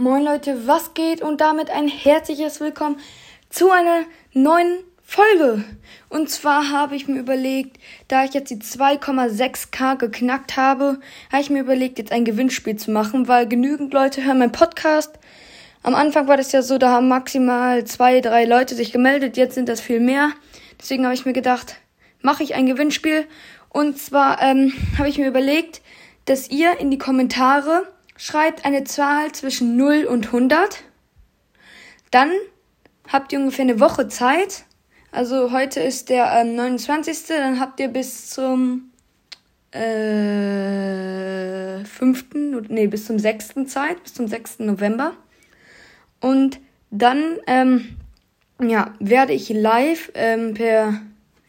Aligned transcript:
Moin 0.00 0.24
Leute, 0.24 0.66
was 0.66 0.94
geht? 0.94 1.20
Und 1.20 1.42
damit 1.42 1.68
ein 1.68 1.86
herzliches 1.86 2.58
Willkommen 2.58 2.96
zu 3.50 3.70
einer 3.70 4.04
neuen 4.32 4.78
Folge. 5.02 5.62
Und 6.08 6.30
zwar 6.30 6.70
habe 6.70 6.96
ich 6.96 7.06
mir 7.06 7.20
überlegt, 7.20 7.76
da 8.08 8.24
ich 8.24 8.32
jetzt 8.32 8.48
die 8.48 8.56
2,6k 8.56 9.98
geknackt 9.98 10.56
habe, 10.56 11.00
habe 11.30 11.42
ich 11.42 11.50
mir 11.50 11.60
überlegt, 11.60 11.98
jetzt 11.98 12.12
ein 12.12 12.24
Gewinnspiel 12.24 12.76
zu 12.76 12.90
machen, 12.90 13.28
weil 13.28 13.46
genügend 13.46 13.92
Leute 13.92 14.24
hören 14.24 14.38
meinen 14.38 14.52
Podcast. 14.52 15.18
Am 15.82 15.94
Anfang 15.94 16.28
war 16.28 16.38
das 16.38 16.52
ja 16.52 16.62
so, 16.62 16.78
da 16.78 16.92
haben 16.92 17.08
maximal 17.08 17.84
zwei, 17.84 18.22
drei 18.22 18.46
Leute 18.46 18.74
sich 18.76 18.92
gemeldet, 18.92 19.36
jetzt 19.36 19.54
sind 19.54 19.68
das 19.68 19.82
viel 19.82 20.00
mehr. 20.00 20.30
Deswegen 20.80 21.04
habe 21.04 21.12
ich 21.12 21.26
mir 21.26 21.34
gedacht, 21.34 21.76
mache 22.22 22.42
ich 22.42 22.54
ein 22.54 22.64
Gewinnspiel. 22.64 23.26
Und 23.68 23.98
zwar 23.98 24.40
ähm, 24.40 24.72
habe 24.96 25.10
ich 25.10 25.18
mir 25.18 25.28
überlegt, 25.28 25.82
dass 26.24 26.50
ihr 26.50 26.80
in 26.80 26.90
die 26.90 26.96
Kommentare 26.96 27.86
schreibt 28.20 28.66
eine 28.66 28.84
Zahl 28.84 29.32
zwischen 29.32 29.76
0 29.76 30.04
und 30.04 30.26
100. 30.26 30.84
Dann 32.10 32.30
habt 33.08 33.32
ihr 33.32 33.38
ungefähr 33.38 33.62
eine 33.62 33.80
Woche 33.80 34.08
Zeit. 34.08 34.64
Also 35.10 35.52
heute 35.52 35.80
ist 35.80 36.10
der 36.10 36.30
ähm, 36.32 36.54
29. 36.54 37.28
Dann 37.28 37.58
habt 37.58 37.80
ihr 37.80 37.88
bis 37.88 38.28
zum 38.28 38.92
äh, 39.70 39.80
5. 41.82 42.26
Nee, 42.68 42.88
bis 42.88 43.06
zum 43.06 43.18
6. 43.18 43.54
Zeit, 43.66 44.02
bis 44.02 44.12
zum 44.12 44.28
6. 44.28 44.58
November. 44.60 45.16
Und 46.20 46.60
dann 46.90 47.38
ähm, 47.46 47.96
ja, 48.60 48.92
werde 48.98 49.32
ich 49.32 49.48
live 49.48 50.12
ähm, 50.12 50.52
per 50.52 51.00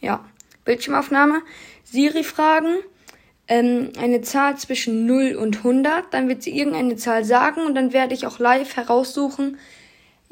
ja, 0.00 0.24
Bildschirmaufnahme 0.64 1.42
Siri 1.82 2.22
fragen, 2.22 2.76
ähm, 3.50 3.90
eine 3.98 4.22
Zahl 4.22 4.56
zwischen 4.56 5.04
0 5.06 5.34
und 5.34 5.58
100. 5.58 6.14
Dann 6.14 6.28
wird 6.28 6.42
sie 6.42 6.56
irgendeine 6.56 6.96
Zahl 6.96 7.24
sagen 7.24 7.66
und 7.66 7.74
dann 7.74 7.92
werde 7.92 8.14
ich 8.14 8.26
auch 8.26 8.38
live 8.38 8.76
heraussuchen, 8.76 9.58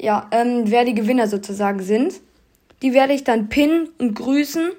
ja, 0.01 0.27
ähm, 0.31 0.63
wer 0.65 0.85
die 0.85 0.95
Gewinner 0.95 1.27
sozusagen 1.27 1.81
sind. 1.81 2.13
Die 2.81 2.93
werde 2.93 3.13
ich 3.13 3.25
dann 3.25 3.49
pinnen 3.49 3.89
und 3.99 4.15
grüßen. 4.15 4.71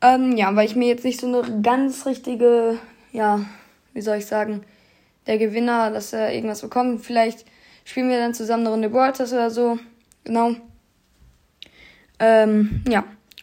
Ähm, 0.00 0.36
ja, 0.36 0.54
weil 0.54 0.66
ich 0.66 0.76
mir 0.76 0.86
jetzt 0.86 1.04
nicht 1.04 1.20
so 1.20 1.26
eine 1.26 1.60
ganz 1.60 2.06
richtige, 2.06 2.78
ja, 3.12 3.44
wie 3.92 4.00
soll 4.00 4.18
ich 4.18 4.26
sagen, 4.26 4.62
der 5.26 5.38
Gewinner, 5.38 5.90
dass 5.90 6.12
er 6.12 6.32
irgendwas 6.32 6.60
bekommt. 6.60 7.04
Vielleicht 7.04 7.44
spielen 7.84 8.08
wir 8.08 8.18
dann 8.18 8.32
zusammen 8.32 8.62
eine 8.62 8.70
Runde 8.70 8.90
Brawlers 8.90 9.32
oder 9.32 9.50
so. 9.50 9.80
Genau. 10.22 10.54
Ähm, 12.20 12.84
ja. 12.88 13.02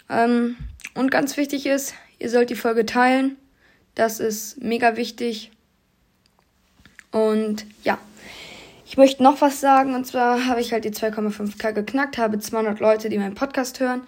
Ähm, 0.10 0.56
und 0.94 1.12
ganz 1.12 1.36
wichtig 1.36 1.66
ist, 1.66 1.94
ihr 2.20 2.30
sollt 2.30 2.50
die 2.50 2.56
Folge 2.56 2.86
teilen. 2.86 3.36
Das 3.96 4.20
ist 4.20 4.62
mega 4.62 4.98
wichtig. 4.98 5.52
Und 7.12 7.66
ja, 7.84 7.98
ich 8.86 8.98
möchte 8.98 9.24
noch 9.24 9.42
was 9.42 9.62
sagen. 9.62 9.96
Und 9.96 10.06
zwar 10.06 10.46
habe 10.46 10.62
ich 10.62 10.74
halt 10.74 10.86
die 10.86 10.92
2,5k 10.92 11.72
geknackt, 11.72 12.18
habe 12.18 12.40
200 12.40 12.80
Leute, 12.80 13.10
die 13.10 13.18
meinen 13.18 13.36
Podcast 13.36 13.80
hören. 13.80 14.02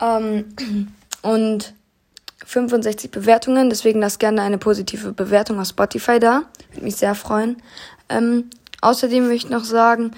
Ähm, 0.00 0.54
und 1.22 1.74
65 2.44 3.10
Bewertungen. 3.10 3.68
Deswegen 3.68 4.00
lasst 4.00 4.20
gerne 4.20 4.42
eine 4.42 4.58
positive 4.58 5.12
Bewertung 5.12 5.58
auf 5.60 5.68
Spotify 5.68 6.18
da. 6.18 6.42
Würde 6.70 6.84
mich 6.84 6.96
sehr 6.96 7.14
freuen. 7.14 7.56
Ähm, 8.08 8.50
außerdem 8.80 9.26
möchte 9.26 9.46
ich 9.46 9.50
noch 9.50 9.64
sagen, 9.64 10.12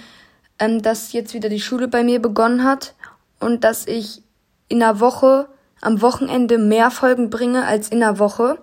ähm, 0.59 0.83
dass 0.83 1.13
jetzt 1.13 1.35
wieder 1.35 1.49
die 1.49 1.61
Schule 1.61 1.89
bei 1.89 2.03
mir 2.03 2.21
begonnen 2.21 2.65
hat 2.65 2.95
und 3.41 3.65
dass 3.65 3.87
ich 3.87 4.23
in 4.69 4.83
einer 4.83 5.01
Woche 5.01 5.49
am 5.81 6.03
Wochenende 6.03 6.59
mehr 6.59 6.91
Folgen 6.91 7.31
bringe 7.31 7.65
als 7.65 7.89
in 7.89 8.01
der 8.01 8.19
Woche. 8.19 8.59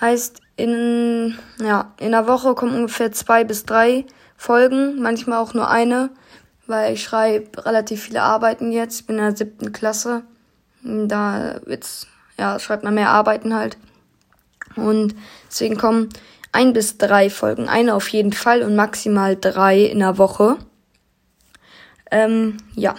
Heißt, 0.00 0.40
in, 0.56 1.38
ja, 1.58 1.92
in 1.98 2.12
der 2.12 2.26
Woche 2.26 2.54
kommen 2.54 2.74
ungefähr 2.74 3.12
zwei 3.12 3.44
bis 3.44 3.64
drei 3.64 4.04
Folgen, 4.36 5.00
manchmal 5.00 5.38
auch 5.38 5.54
nur 5.54 5.68
eine, 5.68 6.10
weil 6.66 6.94
ich 6.94 7.02
schreibe 7.02 7.64
relativ 7.64 8.02
viele 8.02 8.22
Arbeiten 8.22 8.72
jetzt. 8.72 9.00
Ich 9.00 9.06
bin 9.06 9.18
in 9.18 9.24
der 9.24 9.36
siebten 9.36 9.72
Klasse. 9.72 10.22
Da 10.82 11.60
wird's, 11.64 12.06
ja, 12.38 12.58
schreibt 12.58 12.84
man 12.84 12.94
mehr 12.94 13.10
Arbeiten 13.10 13.54
halt. 13.54 13.76
Und 14.76 15.14
deswegen 15.48 15.76
kommen 15.76 16.08
ein 16.50 16.72
bis 16.72 16.98
drei 16.98 17.30
Folgen. 17.30 17.68
Eine 17.68 17.94
auf 17.94 18.08
jeden 18.08 18.32
Fall 18.32 18.62
und 18.62 18.76
maximal 18.76 19.36
drei 19.36 19.80
in 19.80 20.00
der 20.00 20.18
Woche. 20.18 20.56
Ähm, 22.10 22.58
ja, 22.74 22.94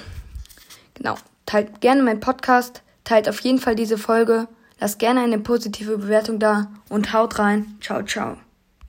genau. 0.95 1.15
Teilt 1.45 1.81
gerne 1.81 2.01
meinen 2.01 2.19
Podcast, 2.19 2.81
teilt 3.03 3.29
auf 3.29 3.39
jeden 3.41 3.59
Fall 3.59 3.75
diese 3.75 3.97
Folge. 3.97 4.47
Lasst 4.83 4.99
gerne 4.99 5.21
eine 5.21 5.39
positive 5.39 5.97
Bewertung 5.97 6.39
da 6.39 6.69
und 6.89 7.13
haut 7.13 7.39
rein. 7.39 7.77
Ciao, 7.79 8.03
ciao. 8.03 8.35